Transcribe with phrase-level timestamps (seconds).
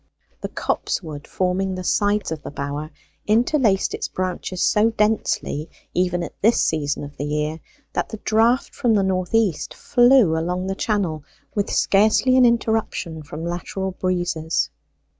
[0.41, 2.89] The copse wood forming the sides of the bower
[3.27, 7.59] interlaced its branches so densely, even at this season of the year,
[7.93, 13.21] that the draught from the north east flew along the channel with scarcely an interruption
[13.21, 14.71] from lateral breezes.